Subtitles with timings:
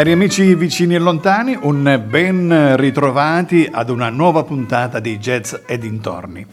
[0.00, 5.76] Cari amici vicini e lontani, un ben ritrovati ad una nuova puntata di Jazz e
[5.76, 6.46] dintorni.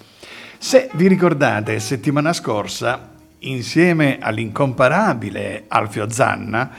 [0.57, 6.69] Se vi ricordate, settimana scorsa, insieme all'incomparabile Alfio Zanna,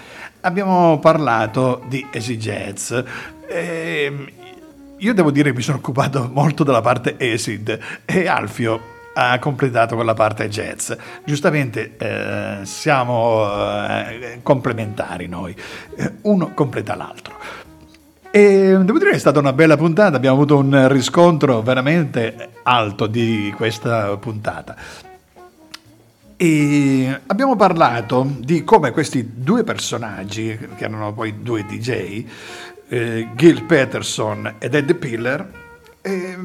[0.42, 2.92] abbiamo parlato di Easy Jazz.
[2.92, 4.28] E ehm,
[4.98, 9.96] io devo dire che mi sono occupato molto della parte Acid e Alfio ha completato
[9.96, 10.92] quella parte jazz.
[11.24, 13.46] Giustamente eh, siamo
[13.88, 15.56] eh, complementari noi,
[15.96, 17.34] eh, uno completa l'altro.
[18.30, 23.08] E devo dire che è stata una bella puntata, abbiamo avuto un riscontro veramente alto
[23.08, 24.76] di questa puntata.
[26.36, 32.24] E abbiamo parlato di come questi due personaggi, che erano poi due DJ,
[32.86, 35.50] eh, Gil Peterson ed Ed Piller,
[36.02, 36.38] eh,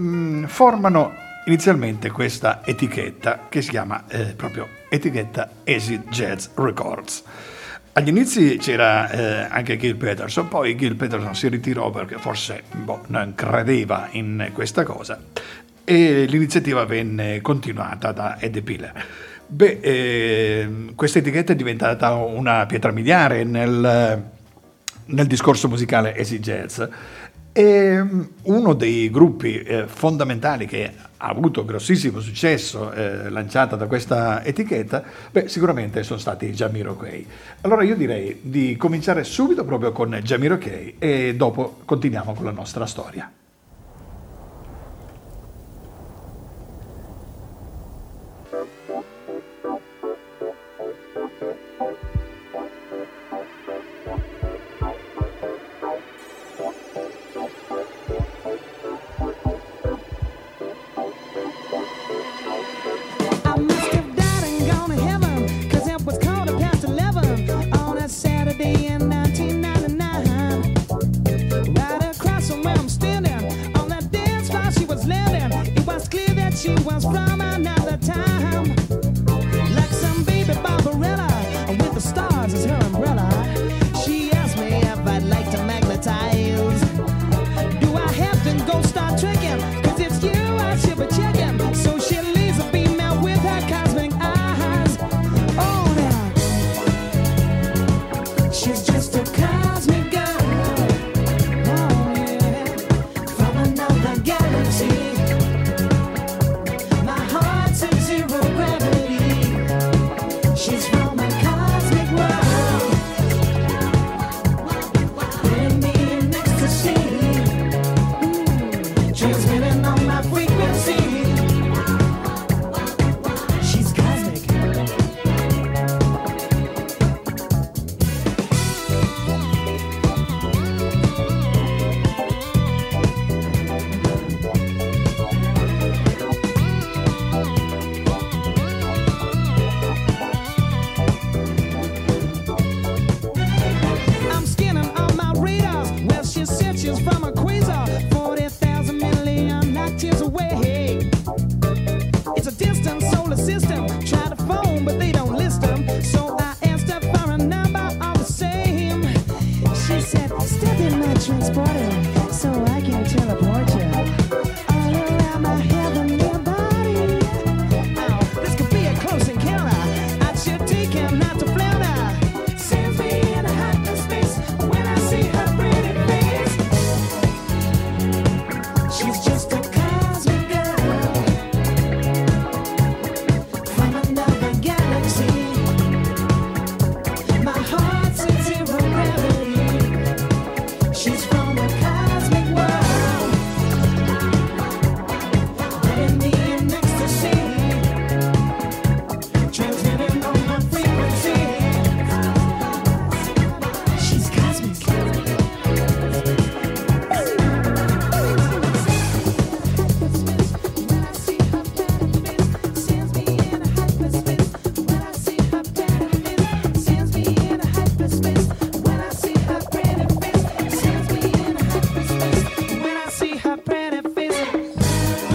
[0.47, 7.23] formano inizialmente questa etichetta che si chiama eh, proprio etichetta Acid Jazz Records.
[7.93, 13.03] Agli inizi c'era eh, anche Gil Peterson, poi Gil Peterson si ritirò perché forse boh,
[13.07, 15.21] non credeva in questa cosa
[15.83, 19.05] e l'iniziativa venne continuata da Eddie Piller.
[19.45, 24.23] Beh, eh, questa etichetta è diventata una pietra miliare nel,
[25.05, 26.81] nel discorso musicale Acid Jazz
[27.53, 28.03] e
[28.41, 35.03] uno dei gruppi eh, fondamentali che ha avuto grossissimo successo eh, lanciata da questa etichetta,
[35.31, 37.25] beh, sicuramente sono stati Jamiro Kay.
[37.61, 42.51] Allora io direi di cominciare subito proprio con Jamiro Kay e dopo continuiamo con la
[42.51, 43.31] nostra storia.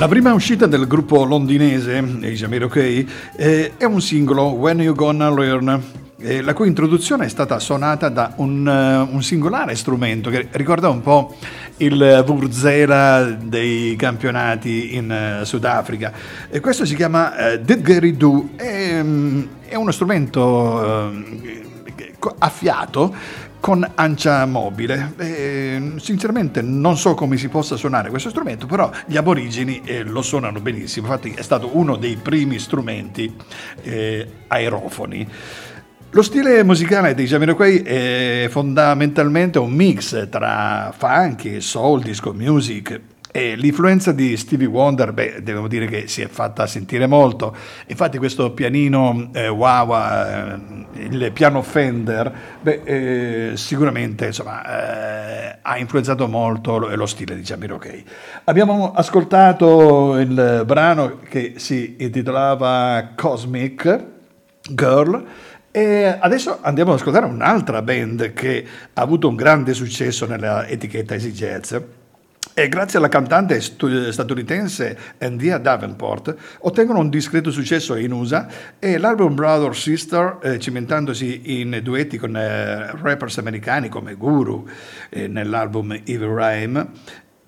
[0.09, 5.31] La prima uscita del gruppo londinese, Asia Jamiroquai, eh, è un singolo, When You Gonna
[5.31, 5.83] Learn,
[6.21, 10.89] eh, la cui introduzione è stata suonata da un, uh, un, singolare strumento che ricorda
[10.89, 11.37] un po'
[11.77, 16.11] il Vurzela dei campionati in Sudafrica.
[16.49, 21.13] E questo si chiama uh, Didgeridoo, è, um, è uno strumento
[22.39, 23.15] a fiato
[23.69, 25.13] con ancia mobile.
[25.19, 30.23] E, sinceramente non so come si possa suonare questo strumento, però gli aborigeni eh, lo
[30.23, 33.31] suonano benissimo, infatti è stato uno dei primi strumenti
[33.83, 35.29] eh, aerofoni.
[36.13, 42.99] Lo stile musicale dei Jamiroquai è fondamentalmente un mix tra funk, soul, disco music,
[43.31, 47.55] e l'influenza di Stevie Wonder, beh, devo dire che si è fatta sentire molto.
[47.87, 50.59] Infatti questo pianino eh, Wawa, eh,
[51.03, 57.43] il piano Fender, beh, eh, sicuramente insomma, eh, ha influenzato molto lo, lo stile di
[57.43, 58.05] Jamiroquai.
[58.45, 64.05] Abbiamo ascoltato il brano che si intitolava Cosmic
[64.71, 65.25] Girl,
[65.71, 71.15] e adesso andiamo ad ascoltare un'altra band che ha avuto un grande successo nella etichetta
[71.15, 71.77] Easy Jazz.
[72.59, 78.49] E grazie alla cantante statunitense Andia Davenport ottengono un discreto successo in USA
[78.81, 84.67] e l'album Brother Sister, eh, cimentandosi in duetti con eh, rappers americani come Guru
[85.09, 86.87] eh, nell'album Evil Rhyme,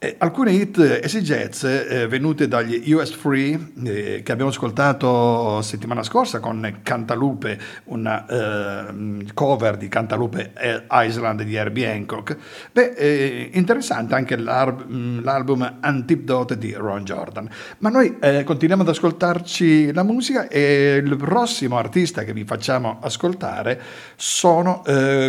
[0.02, 6.40] eh, alcune hit esigenze eh, venute dagli US Free eh, che abbiamo ascoltato settimana scorsa
[6.40, 12.34] con Cantalupe, una eh, cover di Cantalupe eh, Island di Herbie Hancock.
[12.72, 17.50] Beh, eh, interessante anche mm, l'album Antipdote di Ron Jordan.
[17.78, 23.78] Ma noi continuiamo ad ascoltarci la musica e il prossimo artista che vi facciamo ascoltare
[24.16, 24.82] sono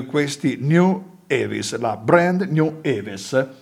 [0.07, 3.60] questi New Avis, la brand New Avis.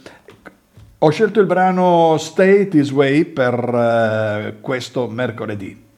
[1.02, 5.89] Ho scelto il brano Stay This Way per uh, questo mercoledì.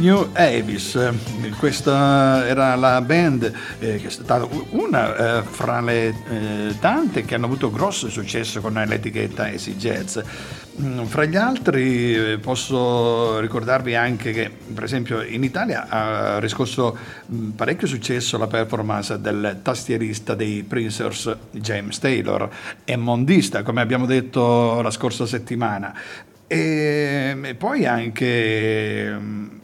[0.00, 0.98] New Avis,
[1.58, 7.34] questa era la band eh, che è stata una eh, fra le eh, tante che
[7.34, 10.18] hanno avuto grosso successo con l'etichetta AC Jazz.
[10.80, 16.96] Mm, fra gli altri eh, posso ricordarvi anche che per esempio in Italia ha riscosso
[17.30, 22.48] mm, parecchio successo la performance del tastierista dei Princers James Taylor
[22.84, 25.94] e mondista come abbiamo detto la scorsa settimana
[26.46, 29.59] e, e poi anche mm,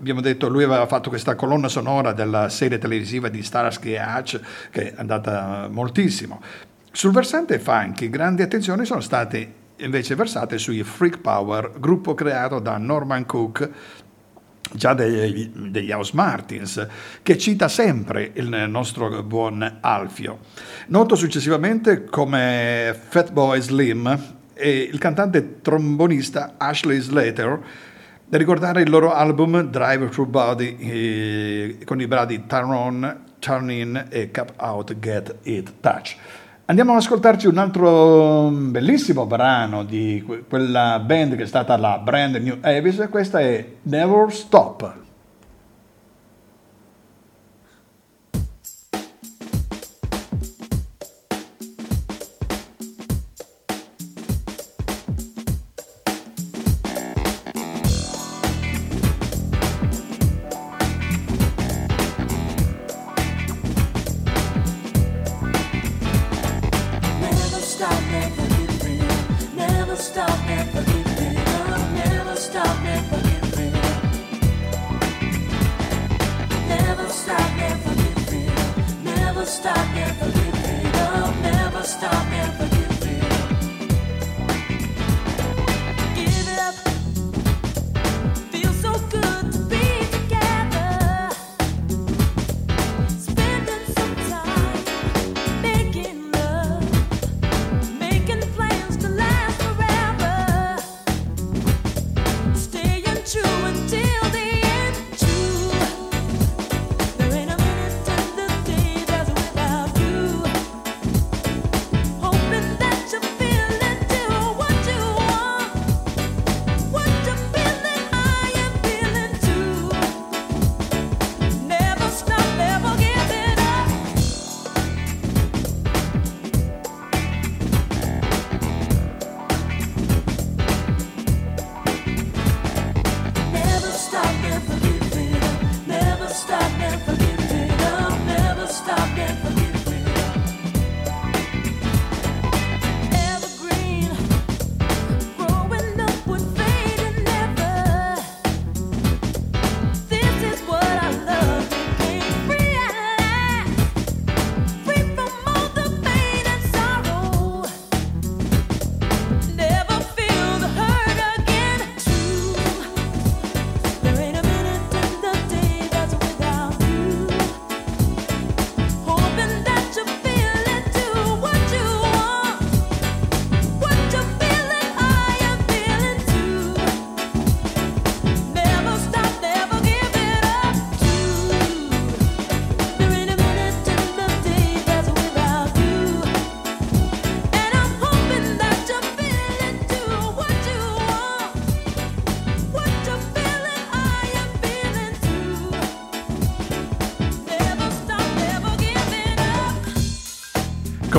[0.00, 4.40] abbiamo detto lui aveva fatto questa colonna sonora della serie televisiva di Starsky e Hutch
[4.70, 6.42] che è andata moltissimo
[6.90, 12.76] sul versante funky grandi attenzioni sono state invece versate sui Freak Power, gruppo creato da
[12.76, 13.70] Norman Cook
[14.72, 16.86] già degli, degli House Martins,
[17.22, 20.38] che cita sempre il nostro buon Alfio.
[20.88, 27.60] Noto successivamente come Fatboy Slim e il cantante trombonista Ashley Slater,
[28.30, 33.68] da ricordare il loro album Drive Through Body eh, con i brani Turn On, Turn
[33.72, 36.14] In e Cap Out, Get It, Touch.
[36.66, 42.36] Andiamo ad ascoltarci un altro bellissimo brano di quella band che è stata la Brand
[42.36, 45.09] New Avis, questa è Never Stop.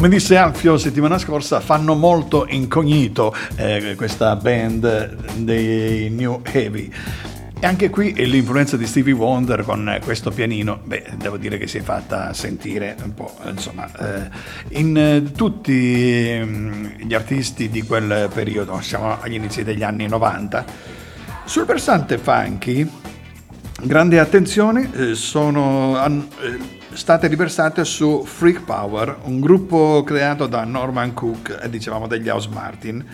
[0.02, 6.92] Come disse Alfio settimana scorsa, fanno molto incognito eh, questa band dei New Heavy.
[7.60, 11.78] E anche qui l'influenza di Stevie Wonder con questo pianino, beh, devo dire che si
[11.78, 18.28] è fatta sentire un po', insomma, eh, in eh, tutti mm, gli artisti di quel
[18.34, 20.66] periodo, siamo agli inizi degli anni 90.
[21.46, 22.90] Sul versante funky,
[23.84, 26.04] grande attenzione, eh, sono...
[26.04, 32.30] Eh, state riversate su Freak Power, un gruppo creato da Norman Cook, e dicevamo degli
[32.30, 33.06] House Martin.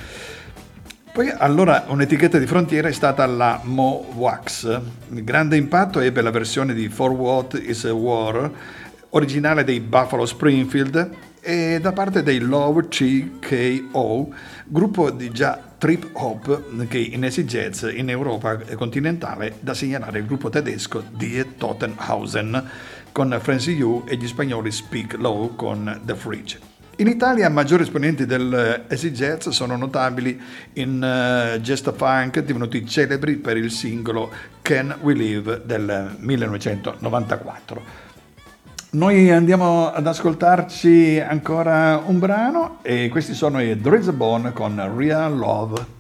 [1.12, 4.80] Poi allora un'etichetta di frontiera è stata la Mo Wax.
[5.10, 8.52] Il grande impatto ebbe la versione di For What is a War,
[9.10, 14.34] originale dei Buffalo Springfield, e da parte dei Love CKO,
[14.66, 20.26] gruppo di già trip hop che in Easy Jazz in Europa continentale da segnalare il
[20.26, 22.70] gruppo tedesco Die Tottenhausen
[23.18, 26.60] con Francie You e gli spagnoli Speak Low con The Fridge.
[26.98, 30.40] In Italia maggiori esponenti del acid jazz sono notabili
[30.74, 34.30] in uh, Gesta Funk, divenuti celebri per il singolo
[34.62, 37.82] Can We Live del 1994.
[38.92, 45.97] Noi andiamo ad ascoltarci ancora un brano e questi sono i Drizzabone con Real Love.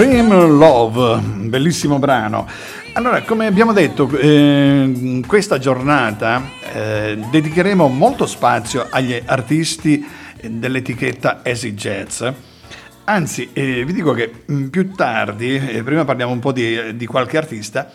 [0.00, 2.48] Dream Love, bellissimo brano.
[2.94, 10.02] Allora, come abbiamo detto, eh, questa giornata eh, dedicheremo molto spazio agli artisti
[10.40, 12.24] dell'etichetta Easy Jazz.
[13.04, 17.04] Anzi, eh, vi dico che mm, più tardi, eh, prima parliamo un po' di, di
[17.04, 17.92] qualche artista,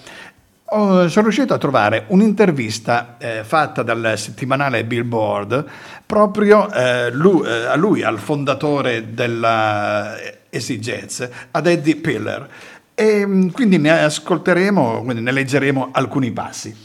[0.68, 5.66] sono riuscito a trovare un'intervista eh, fatta dal settimanale Billboard
[6.06, 10.16] proprio eh, lui, eh, a lui, al fondatore della
[10.60, 12.50] Jazz, ad Eddie Piller.
[12.94, 16.76] E mm, quindi ne ascolteremo, quindi ne leggeremo alcuni passi.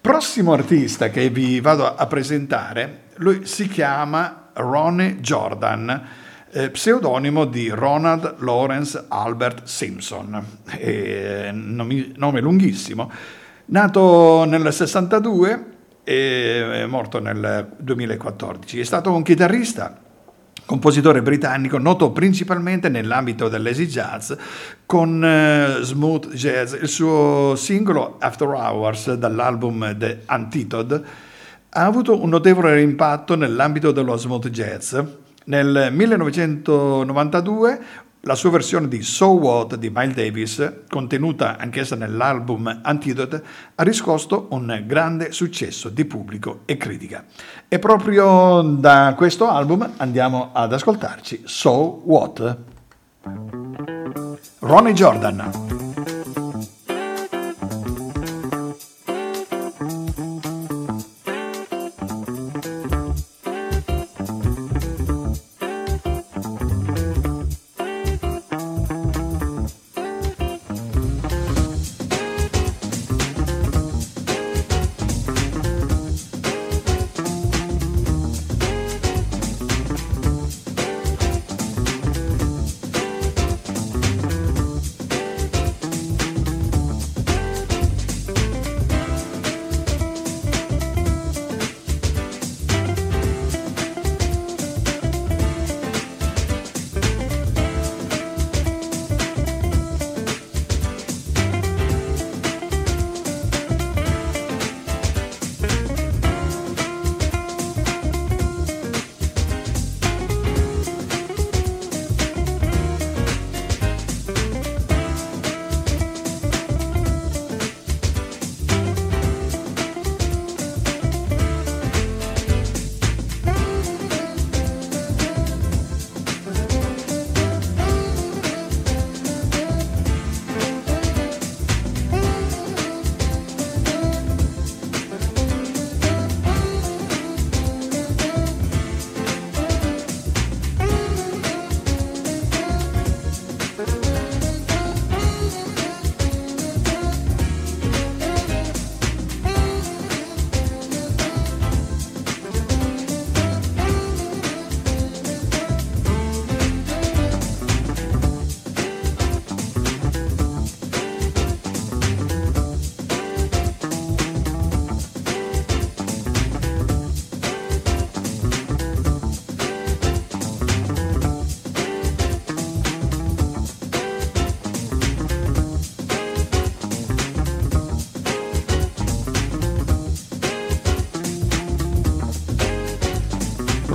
[0.00, 6.04] Prossimo artista che vi vado a presentare, lui si chiama Ronnie Jordan
[6.52, 10.42] eh, pseudonimo di Ronald Lawrence Albert Simpson,
[10.78, 13.10] eh, nome, nome lunghissimo,
[13.66, 15.64] nato nel 62
[16.04, 18.78] e morto nel 2014.
[18.78, 20.00] È stato un chitarrista
[20.66, 24.32] compositore britannico noto principalmente nell'ambito dell'easy jazz
[24.84, 26.74] con uh, smooth jazz.
[26.74, 31.02] Il suo singolo After Hours dall'album The Antitode
[31.70, 34.98] ha avuto un notevole impatto nell'ambito dello smooth jazz
[35.48, 37.80] Nel 1992
[38.26, 43.42] la sua versione di So What di Miles Davis, contenuta anch'essa nell'album Antidote,
[43.76, 47.24] ha riscosso un grande successo di pubblico e critica.
[47.68, 52.56] E proprio da questo album andiamo ad ascoltarci So What.
[54.58, 56.15] Ronnie Jordan.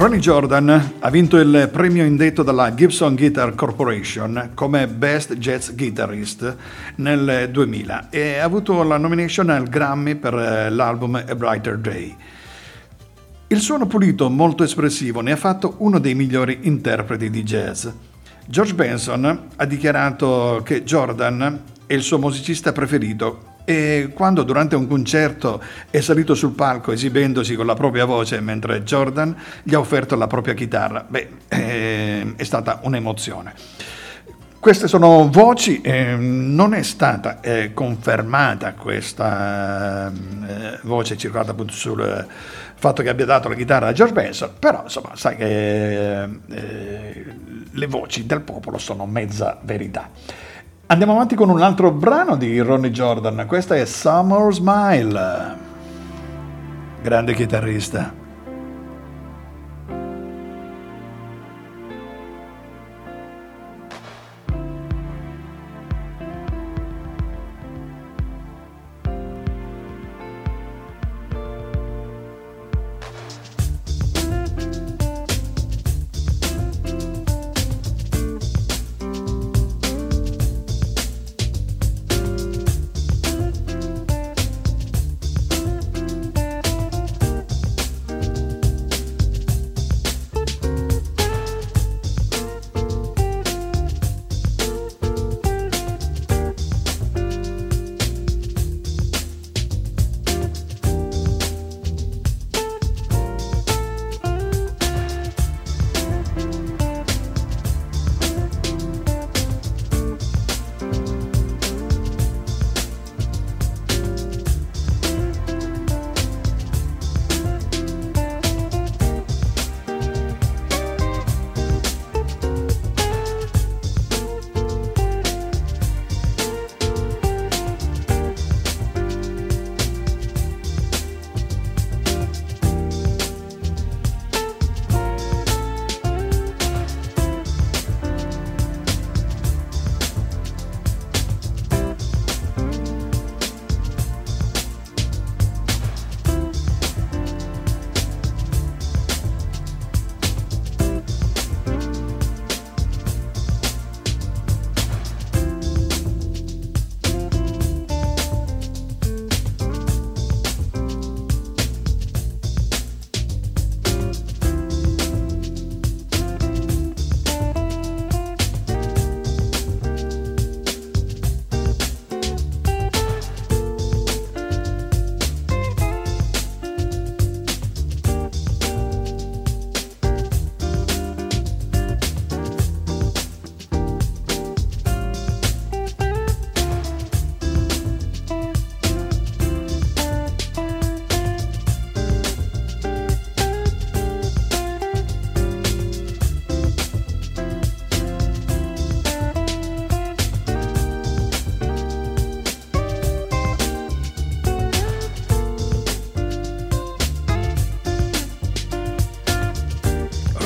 [0.02, 6.56] Ronnie Jordan ha vinto il premio indetto dalla Gibson Guitar Corporation come Best Jazz Guitarist
[6.96, 12.16] nel 2000 e ha avuto la nomination al Grammy per eh, l'album A Brighter Day.
[13.50, 17.86] Il suono pulito, molto espressivo, ne ha fatto uno dei migliori interpreti di jazz.
[18.48, 24.88] George Benson ha dichiarato che Jordan è il suo musicista preferito e quando durante un
[24.88, 30.16] concerto è salito sul palco esibendosi con la propria voce mentre Jordan gli ha offerto
[30.16, 33.54] la propria chitarra, beh, eh, è stata un'emozione.
[34.60, 42.28] Queste sono voci, eh, non è stata eh, confermata questa eh, voce circolata appunto sul
[42.76, 47.26] fatto che abbia dato la chitarra a George Benson, però insomma sai che eh,
[47.72, 50.10] le voci del popolo sono mezza verità.
[50.92, 55.58] Andiamo avanti con un altro brano di Ronnie Jordan, questa è Summer Smile.
[57.02, 58.21] Grande chitarrista.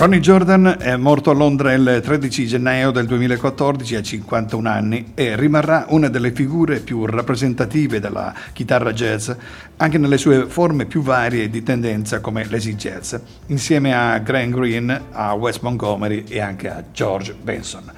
[0.06, 5.36] Ronnie Jordan è morto a Londra il 13 gennaio del 2014 a 51 anni e
[5.36, 9.32] rimarrà una delle figure più rappresentative della chitarra jazz,
[9.78, 13.16] anche nelle sue forme più varie di tendenza come l'easy jazz,
[13.48, 17.92] insieme a Graham Greene, a Wes Montgomery e anche a George Benson.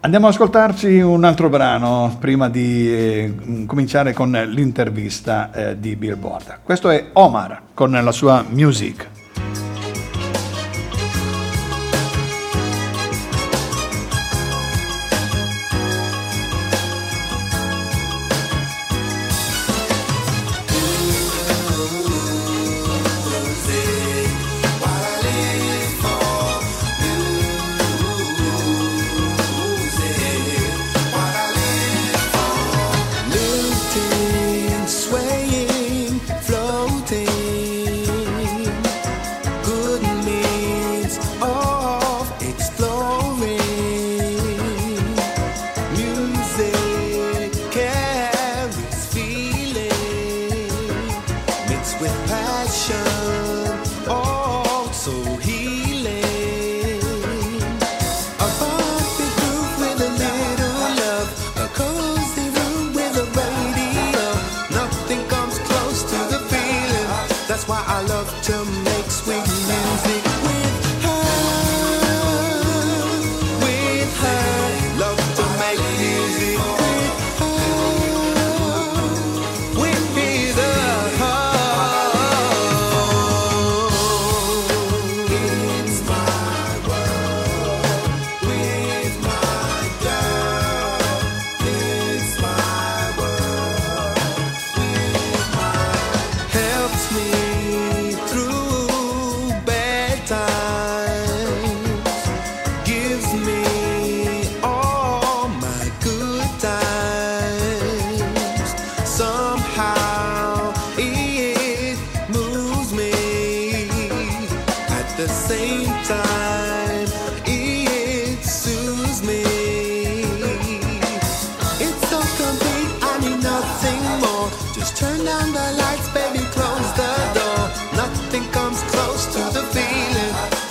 [0.00, 3.34] Andiamo ad ascoltarci un altro brano prima di eh,
[3.66, 6.60] cominciare con l'intervista eh, di Billboard.
[6.62, 9.20] Questo è Omar con la sua Music.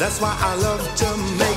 [0.01, 1.50] That's why I love Jamaica.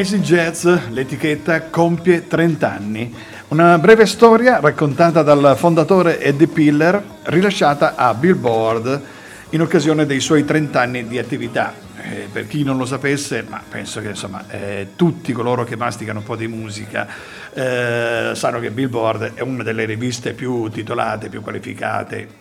[0.00, 3.14] Easy Jazz, l'etichetta, compie 30 anni.
[3.48, 9.02] Una breve storia raccontata dal fondatore Eddie Piller, rilasciata a Billboard
[9.50, 11.74] in occasione dei suoi 30 anni di attività.
[12.00, 16.20] Eh, per chi non lo sapesse, ma penso che insomma, eh, tutti coloro che masticano
[16.20, 17.06] un po' di musica
[17.52, 22.39] eh, sanno che Billboard è una delle riviste più titolate, più qualificate,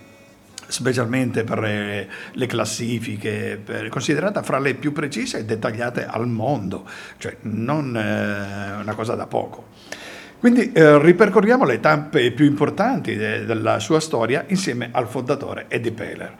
[0.69, 7.36] specialmente per le classifiche, per, considerata fra le più precise e dettagliate al mondo, cioè
[7.41, 9.67] non eh, una cosa da poco.
[10.39, 15.91] Quindi eh, ripercorriamo le tappe più importanti de- della sua storia insieme al fondatore Eddie
[15.91, 16.36] Peller.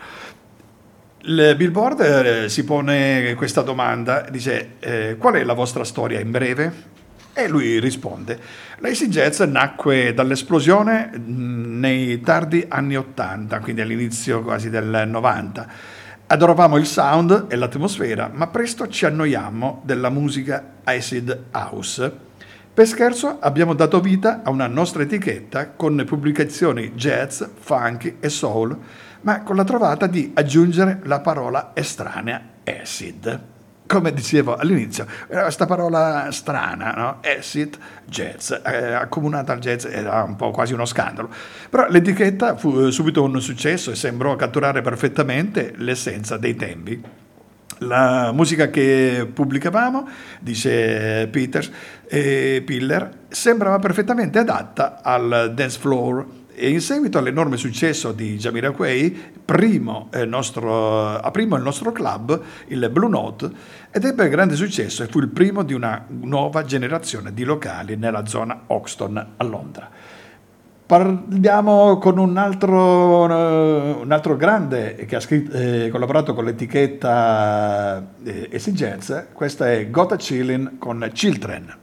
[1.24, 6.32] Il Billboard eh, si pone questa domanda, dice eh, qual è la vostra storia in
[6.32, 6.98] breve?
[7.40, 8.38] E lui risponde,
[8.80, 15.68] l'Acy Jazz nacque dall'esplosione nei tardi anni 80, quindi all'inizio quasi del 90.
[16.28, 22.12] Adoravamo il sound e l'atmosfera, ma presto ci annoiammo della musica acid house.
[22.74, 28.78] Per scherzo abbiamo dato vita a una nostra etichetta con pubblicazioni jazz, funk e soul,
[29.22, 33.59] ma con la trovata di aggiungere la parola estranea acid.
[33.90, 37.22] Come dicevo all'inizio, questa parola strana, no?
[37.24, 37.76] acid
[38.06, 41.28] jazz, eh, accomunata al jazz era un po' quasi uno scandalo,
[41.72, 47.02] però l'etichetta fu subito un successo e sembrò catturare perfettamente l'essenza dei tempi.
[47.80, 50.08] La musica che pubblicavamo,
[50.40, 51.72] dice Peters
[52.06, 56.26] e Piller, sembrava perfettamente adatta al dance floor
[56.60, 62.90] e in seguito all'enorme successo di Jamiroquai, primo eh, nostro, aprimo il nostro club, il
[62.92, 63.50] Blue Note,
[63.92, 68.26] ed ebbe grande successo e fu il primo di una nuova generazione di locali nella
[68.26, 69.90] zona Hoxton a Londra.
[70.86, 78.48] Parliamo con un altro, un altro grande che ha scritto, eh, collaborato con l'etichetta eh,
[78.52, 81.78] Esigenze, questa è Gota Chillin con Children.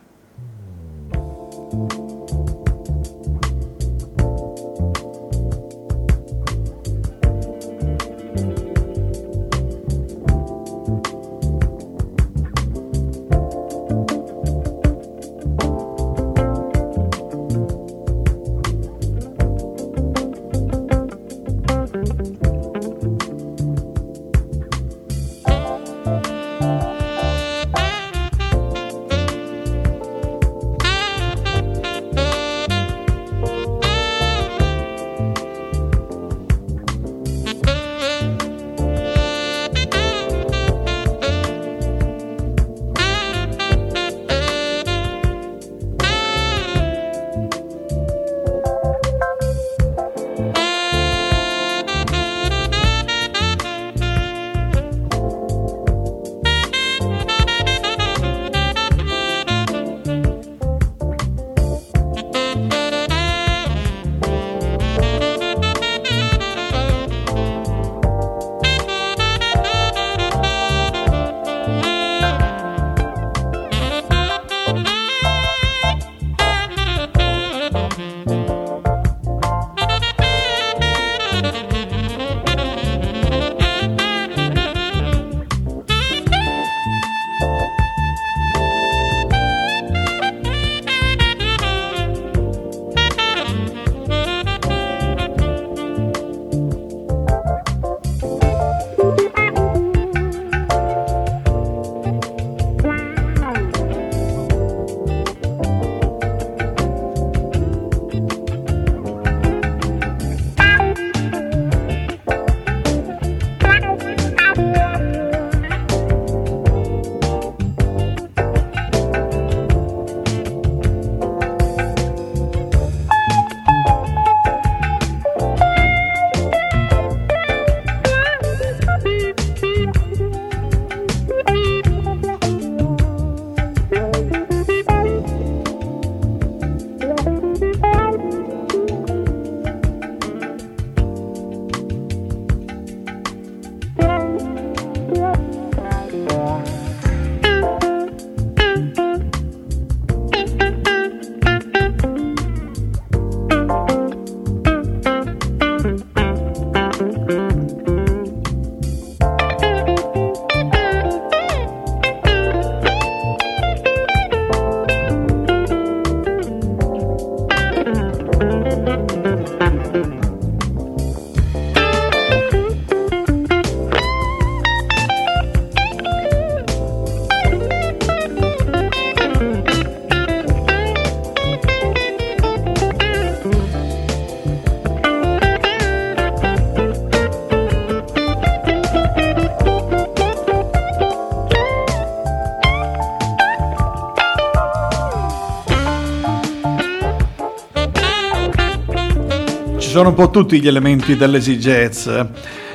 [199.97, 202.07] Sono un po' tutti gli elementi dell'easy jazz.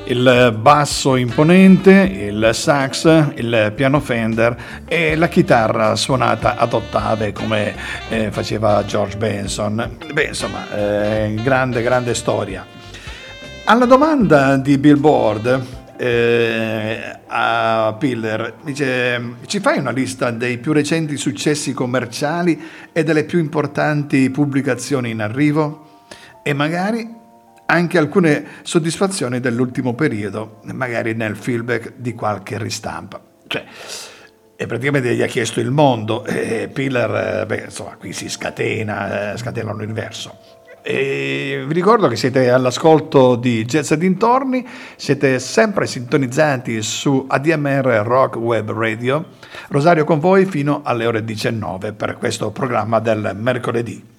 [0.06, 7.76] Il basso imponente, il sax, il piano Fender e la chitarra suonata ad ottave come
[8.10, 9.98] eh, faceva George Benson.
[10.12, 12.66] Beh, insomma, eh, grande, grande storia.
[13.66, 15.62] Alla domanda di Billboard,
[15.98, 18.56] eh, a Piller.
[18.64, 22.60] Dice: Ci fai una lista dei più recenti successi commerciali
[22.92, 25.90] e delle più importanti pubblicazioni in arrivo?
[26.44, 27.20] E magari
[27.66, 33.22] anche alcune soddisfazioni dell'ultimo periodo, magari nel feedback di qualche ristampa.
[33.48, 33.66] Cioè,
[34.56, 39.38] e praticamente gli ha chiesto il mondo e Piller, beh, insomma, qui si scatena, eh,
[39.38, 40.60] scatena l'universo.
[40.84, 48.02] E vi ricordo che siete all'ascolto di Jazz e dintorni, siete sempre sintonizzati su ADMR
[48.04, 49.26] Rock Web Radio.
[49.70, 54.11] Rosario con voi fino alle ore 19 per questo programma del mercoledì.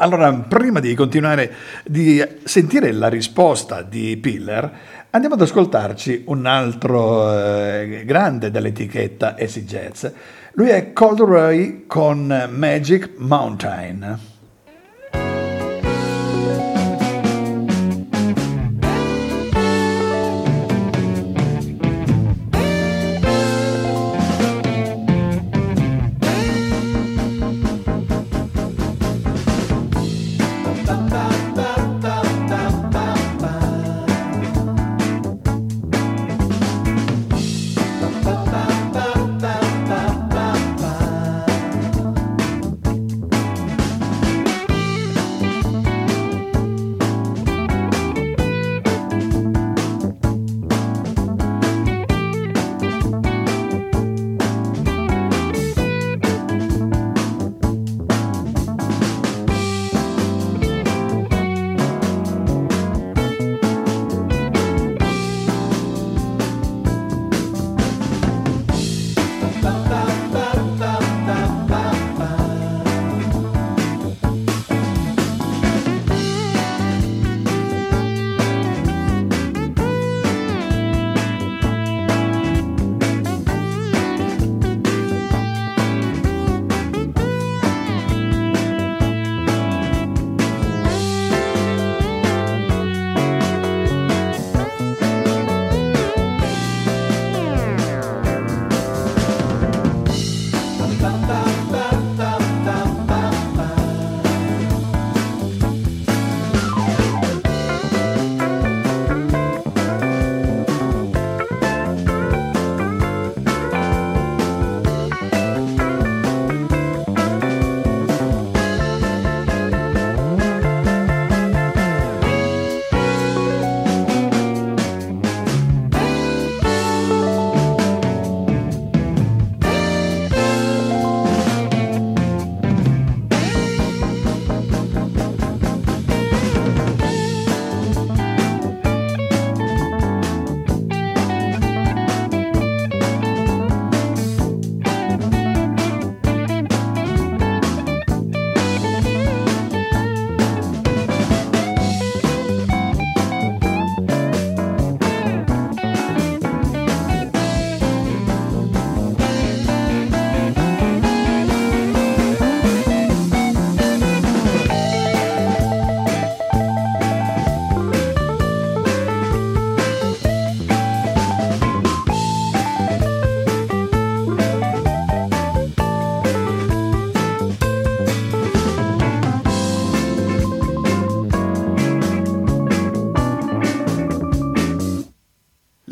[0.00, 1.52] Allora, prima di continuare
[1.84, 4.70] di sentire la risposta di Piller,
[5.10, 10.06] andiamo ad ascoltarci un altro eh, grande dell'etichetta AC Jazz.
[10.52, 14.37] Lui è Cold Ray con Magic Mountain.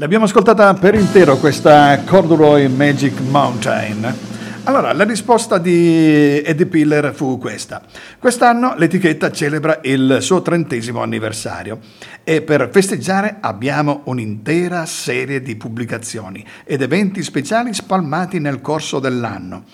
[0.07, 4.15] L'abbiamo ascoltata per intero questa Corduroy Magic Mountain.
[4.63, 7.83] Allora, la risposta di Eddie Piller fu questa.
[8.17, 11.81] Quest'anno l'etichetta celebra il suo trentesimo anniversario
[12.23, 19.65] e per festeggiare abbiamo un'intera serie di pubblicazioni ed eventi speciali spalmati nel corso dell'anno.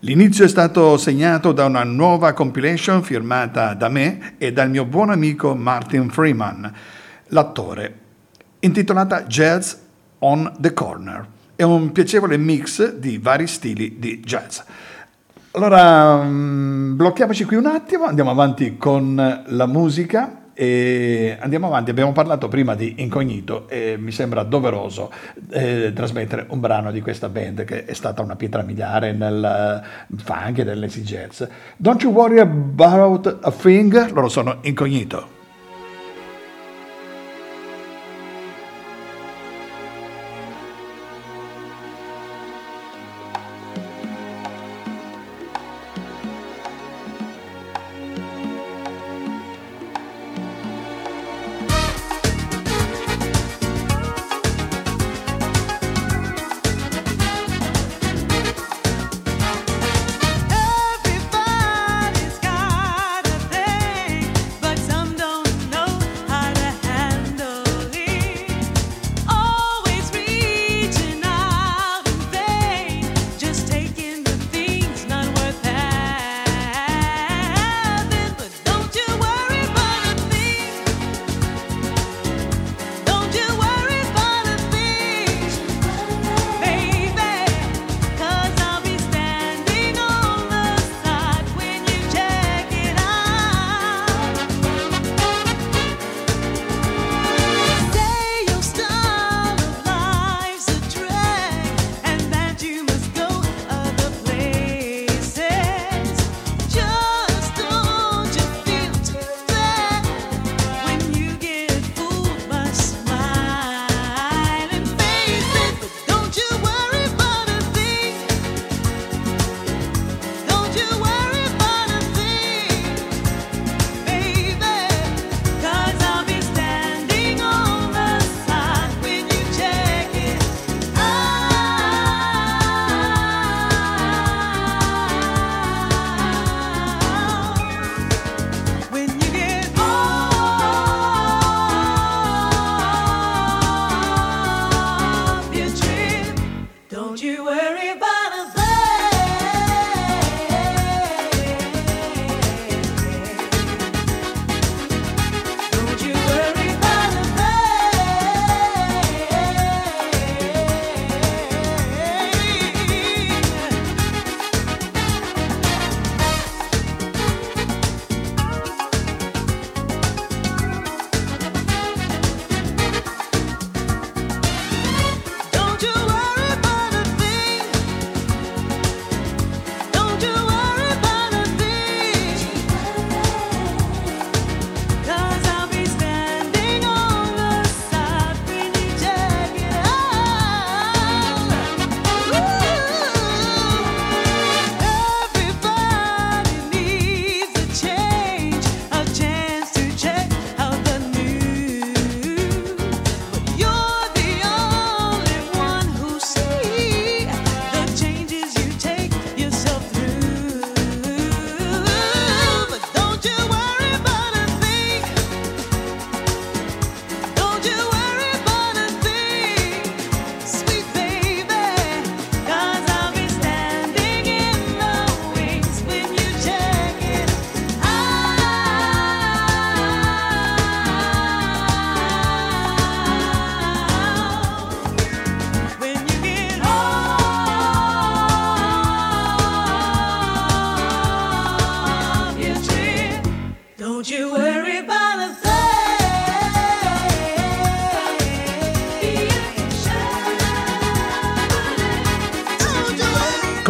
[0.00, 5.10] L'inizio è stato segnato da una nuova compilation firmata da me e dal mio buon
[5.10, 6.72] amico Martin Freeman,
[7.28, 7.99] l'attore
[8.60, 9.74] intitolata Jazz
[10.20, 11.26] on the Corner.
[11.56, 14.60] È un piacevole mix di vari stili di jazz.
[15.52, 21.90] Allora, mm, blocchiamoci qui un attimo, andiamo avanti con la musica e andiamo avanti.
[21.90, 25.10] Abbiamo parlato prima di Incognito e mi sembra doveroso
[25.50, 29.82] eh, trasmettere un brano di questa band che è stata una pietra miliare nel
[30.16, 31.42] funk e nell'easy jazz.
[31.76, 35.39] Don't you worry about a thing, loro sono Incognito.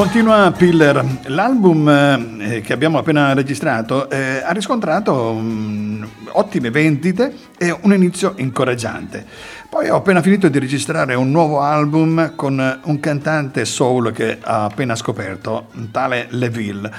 [0.01, 7.71] Continua Piller, l'album eh, che abbiamo appena registrato eh, ha riscontrato um, ottime vendite e
[7.83, 9.27] un inizio incoraggiante.
[9.69, 14.65] Poi ho appena finito di registrare un nuovo album con un cantante soul che ho
[14.65, 16.91] appena scoperto, tale Leville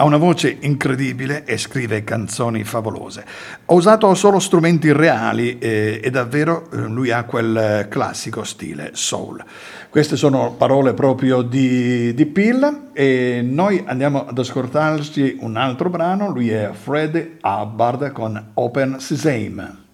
[0.00, 3.22] ha una voce incredibile e scrive canzoni favolose.
[3.66, 9.44] Ho usato solo strumenti reali e, e davvero eh, lui ha quel classico stile soul.
[9.90, 16.30] Queste sono parole proprio di, di Pill e noi andiamo ad ascoltarci un altro brano,
[16.30, 19.88] lui è Fred Hubbard con Open Sesame.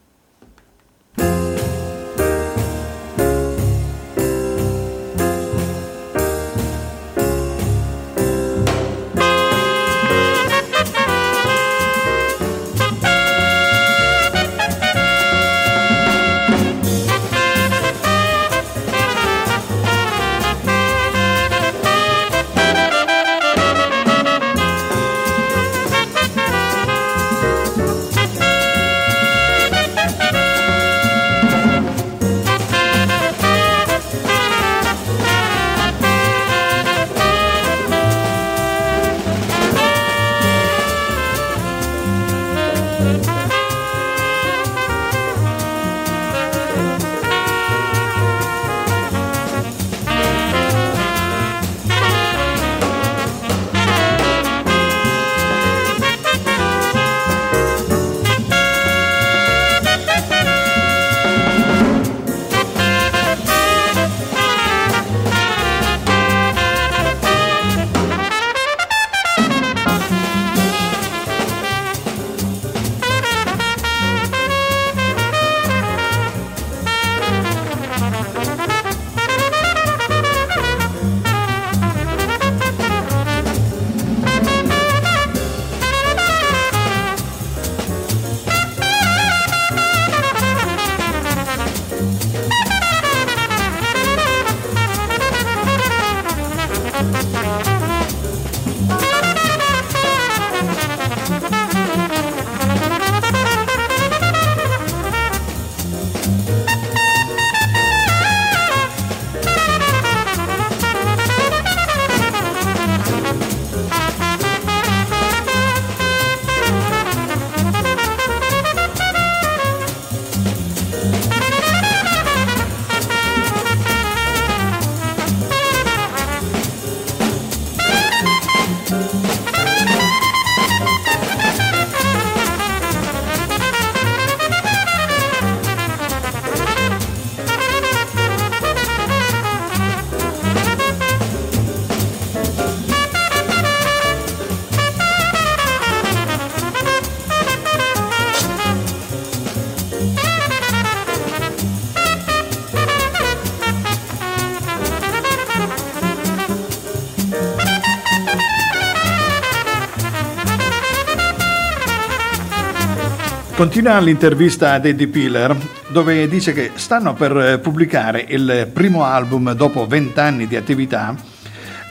[163.56, 165.56] Continua l'intervista ad Eddie Piller
[165.88, 171.14] dove dice che stanno per eh, pubblicare il primo album dopo vent'anni di attività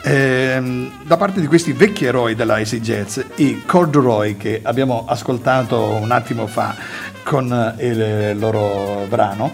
[0.03, 5.85] eh, da parte di questi vecchi eroi della AC Jazz, i Corduroy che abbiamo ascoltato
[5.99, 6.75] un attimo fa
[7.23, 9.51] con eh, il loro brano.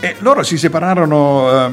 [0.00, 1.70] E loro si separarono eh,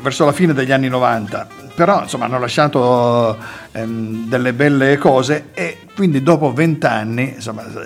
[0.00, 3.38] verso la fine degli anni 90 però insomma hanno lasciato
[3.70, 7.36] ehm, delle belle cose e quindi dopo vent'anni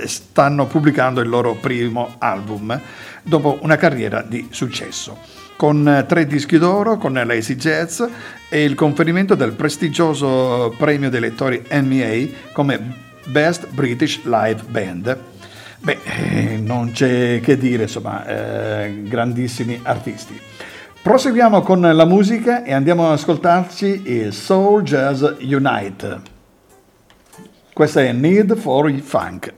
[0.06, 2.80] stanno pubblicando il loro primo album
[3.22, 5.18] dopo una carriera di successo
[5.56, 8.02] con tre dischi d'oro con l'Acy Jazz
[8.48, 15.18] e il conferimento del prestigioso premio dei lettori MEA come Best British Live Band.
[15.80, 20.40] Beh, eh, non c'è che dire, insomma, eh, grandissimi artisti.
[21.02, 26.20] Proseguiamo con la musica e andiamo ad ascoltarci il Soul Jazz Unite.
[27.72, 29.52] Questa è Need for Funk.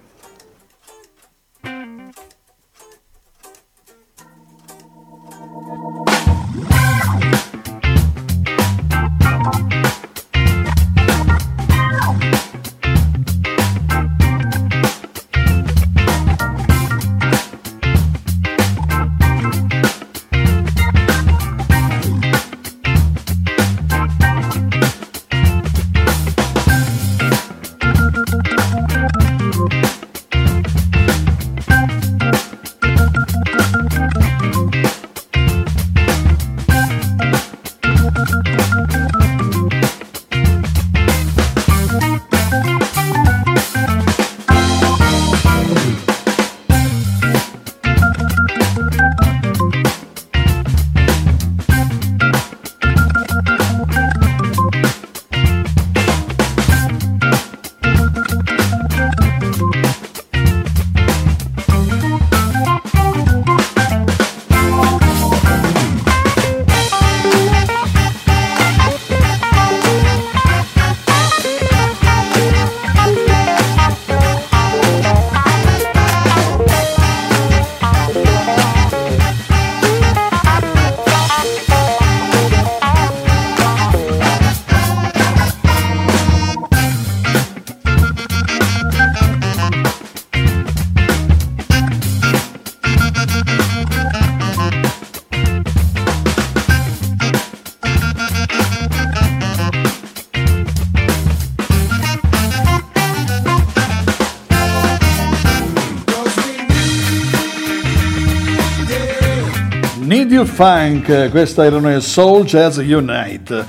[110.55, 113.65] Funk, questa erano i Soul Jazz Unite.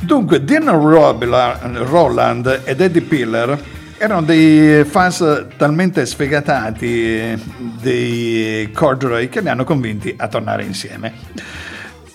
[0.00, 3.62] Dunque, Dean Roland ed Eddie Piller
[3.98, 7.38] erano dei fans talmente sfegatati
[7.82, 11.12] dei Corduroy che li hanno convinti a tornare insieme.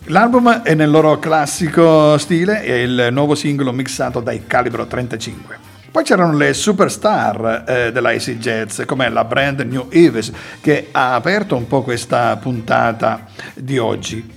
[0.05, 5.66] L'album è nel loro classico stile e il nuovo singolo mixato dai Calibro 35.
[5.97, 10.31] Poi c'erano le superstar eh, dell'IC Jazz, come la brand New Eves,
[10.61, 13.25] che ha aperto un po' questa puntata
[13.55, 14.31] di oggi.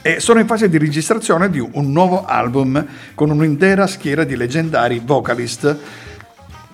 [0.00, 5.02] E sono in fase di registrazione di un nuovo album con un'intera schiera di leggendari
[5.04, 5.76] vocalist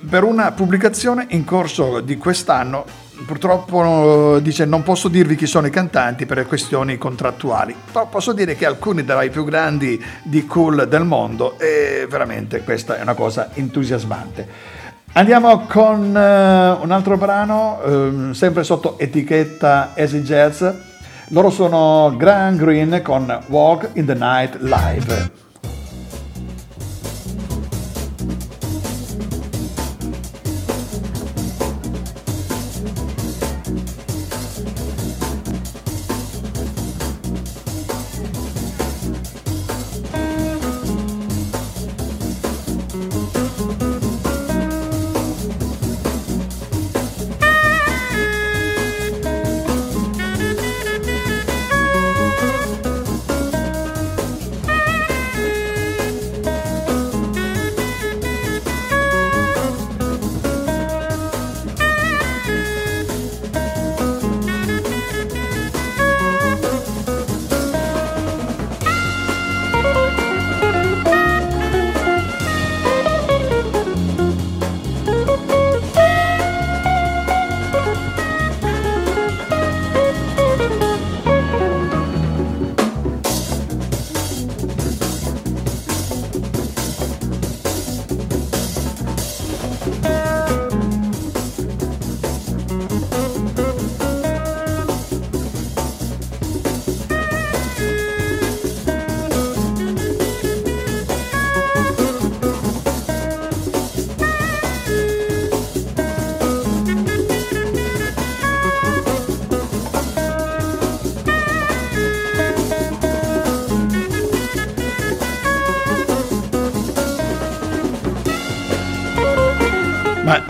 [0.08, 5.70] per una pubblicazione in corso di quest'anno purtroppo dice non posso dirvi chi sono i
[5.70, 11.04] cantanti per questioni contrattuali, però posso dire che alcuni dei più grandi di cool del
[11.04, 14.82] mondo e veramente questa è una cosa entusiasmante.
[15.16, 20.64] Andiamo con uh, un altro brano, uh, sempre sotto etichetta Easy Jazz.
[21.28, 25.43] Loro sono Grand Green con Walk in the Night Live.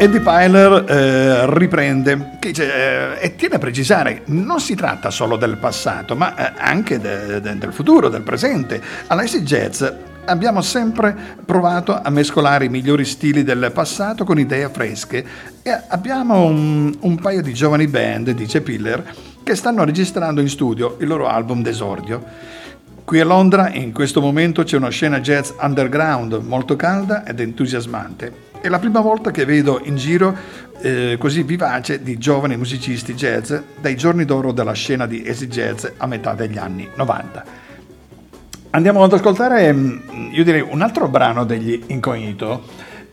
[0.05, 5.57] Eddie Pyler eh, riprende dice, eh, e tiene a precisare, non si tratta solo del
[5.57, 8.83] passato, ma eh, anche de, de, del futuro, del presente.
[9.07, 9.83] All'Ice Jazz
[10.27, 15.25] abbiamo sempre provato a mescolare i migliori stili del passato con idee fresche
[15.63, 19.03] e abbiamo un, un paio di giovani band, dice Piller,
[19.43, 22.23] che stanno registrando in studio il loro album d'esordio.
[23.07, 28.53] Qui a Londra in questo momento c'è una scena jazz underground molto calda ed entusiasmante
[28.65, 30.35] è la prima volta che vedo in giro
[30.81, 35.85] eh, così vivace di giovani musicisti jazz dai giorni d'oro della scena di easy jazz
[35.99, 37.45] a metà degli anni 90.
[38.71, 42.63] Andiamo ad ascoltare, mm, io direi, un altro brano degli Incognito,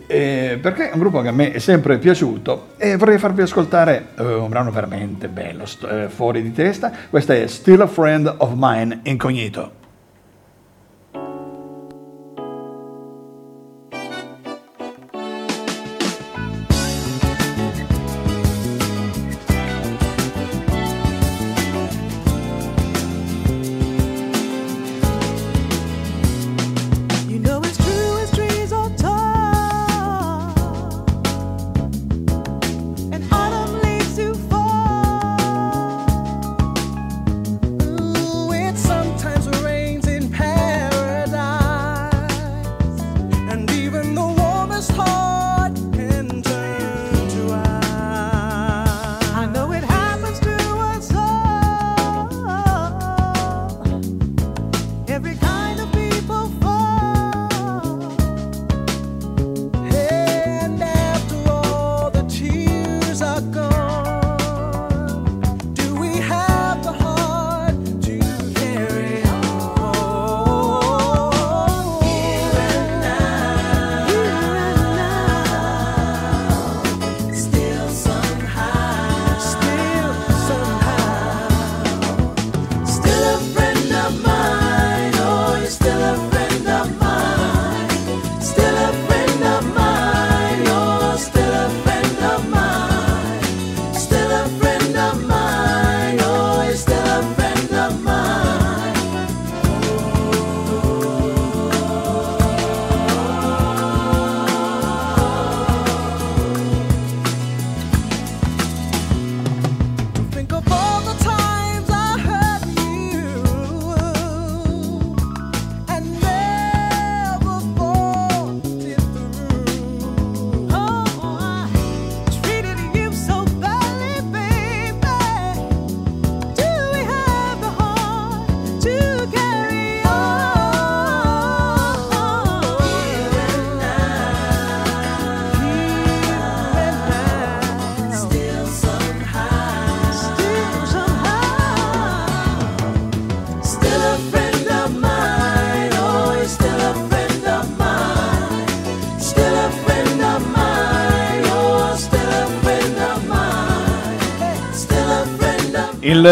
[0.07, 4.11] eh, perché è un gruppo che a me è sempre piaciuto e vorrei farvi ascoltare
[4.17, 6.93] eh, un brano veramente bello, st- eh, fuori di testa.
[7.09, 9.80] Questa è Still a Friend of Mine Incognito.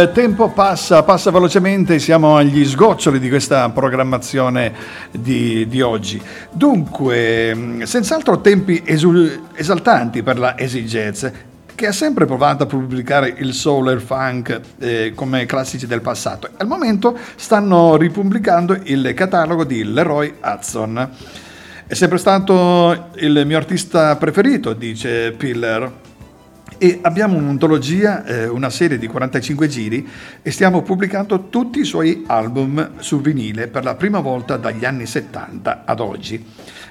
[0.08, 4.72] Tempo passa, passa velocemente, siamo agli sgoccioli di questa programmazione
[5.12, 6.22] di, di oggi.
[6.52, 11.26] Dunque, senz'altro tempi esul- esaltanti per la Jazz,
[11.76, 16.02] che ha sempre provato a pubblicare il soul e il funk eh, come classici del
[16.02, 16.48] passato.
[16.56, 21.10] Al momento stanno ripubblicando il catalogo di Leroy Hudson.
[21.86, 26.08] È sempre stato il mio artista preferito, dice Piller
[26.80, 30.08] e abbiamo un'ontologia, eh, una serie di 45 giri
[30.42, 35.06] e stiamo pubblicando tutti i suoi album su vinile per la prima volta dagli anni
[35.06, 36.44] 70 ad oggi.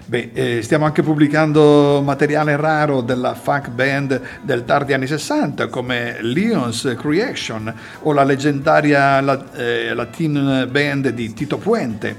[0.05, 6.19] Beh, eh, stiamo anche pubblicando materiale raro della funk band del tardi anni 60 come
[6.21, 7.73] Leon's Creation
[8.03, 9.21] o la leggendaria
[9.55, 12.17] eh, Latin band di Tito Puente.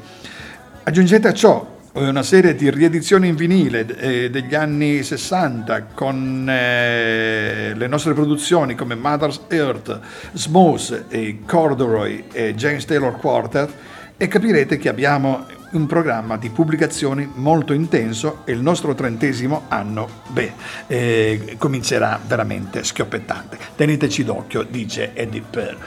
[0.83, 1.77] Aggiungete a ciò
[2.07, 8.75] una serie di riedizioni in vinile eh, degli anni 60 con eh, le nostre produzioni
[8.75, 9.99] come Mother's Earth,
[10.33, 13.73] Smooth, e Corduroy e James Taylor Quartet
[14.15, 20.09] e capirete che abbiamo un programma di pubblicazioni molto intenso e il nostro trentesimo anno,
[20.27, 20.53] beh,
[20.87, 23.57] eh, comincerà veramente schioppettante.
[23.75, 25.77] Teneteci d'occhio, dice Eddie Pearl.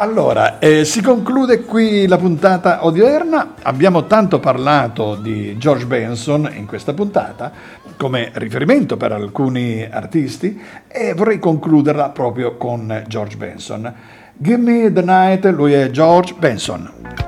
[0.00, 3.54] Allora, eh, si conclude qui la puntata odierna.
[3.62, 7.50] Abbiamo tanto parlato di George Benson in questa puntata
[7.96, 13.92] come riferimento per alcuni artisti e vorrei concluderla proprio con George Benson.
[14.36, 17.27] Give Me the Night, lui è George Benson.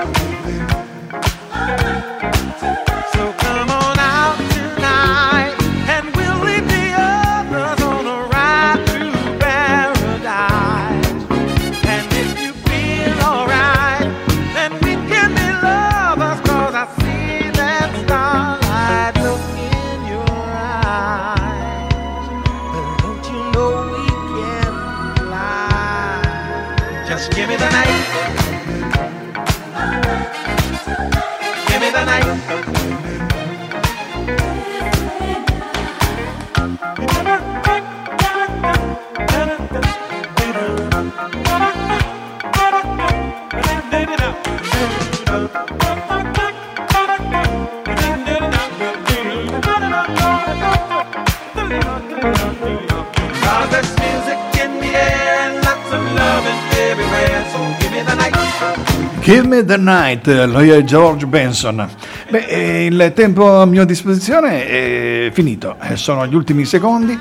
[59.83, 61.87] lui è George Benson.
[62.29, 67.17] Beh, il tempo a mia disposizione è finito, eh, sono gli ultimi secondi,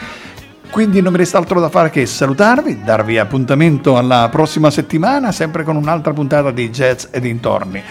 [0.70, 5.64] quindi non mi resta altro da fare che salutarvi, darvi appuntamento alla prossima settimana, sempre
[5.64, 7.82] con un'altra puntata di Jazz e dintorni.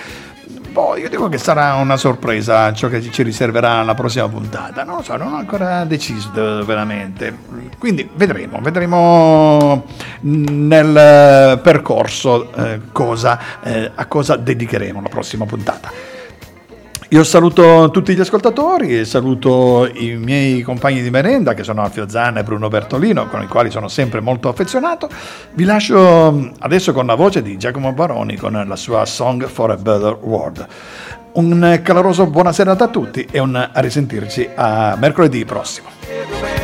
[0.71, 4.83] Boh, io dico che sarà una sorpresa ciò che ci riserverà la prossima puntata.
[4.83, 6.31] Non lo so, non ho ancora deciso
[6.63, 7.35] veramente.
[7.79, 9.85] Quindi vedremo, vedremo
[10.21, 16.17] nel percorso eh, cosa, eh, a cosa dedicheremo la prossima puntata.
[17.11, 22.07] Io saluto tutti gli ascoltatori e saluto i miei compagni di merenda che sono Alfio
[22.07, 25.09] Zanna e Bruno Bertolino, con i quali sono sempre molto affezionato.
[25.53, 29.77] Vi lascio adesso con la voce di Giacomo Baroni con la sua Song for a
[29.77, 30.67] Better World.
[31.31, 36.58] Un caloroso buona serata a tutti e un a risentirci a mercoledì prossimo.